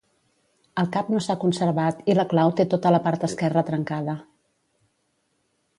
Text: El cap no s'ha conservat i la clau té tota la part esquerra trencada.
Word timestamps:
El 0.83 0.87
cap 0.95 1.11
no 1.15 1.21
s'ha 1.25 1.35
conservat 1.43 2.01
i 2.13 2.15
la 2.21 2.25
clau 2.33 2.55
té 2.61 2.67
tota 2.75 2.93
la 2.97 3.01
part 3.09 3.27
esquerra 3.29 3.65
trencada. 3.73 4.19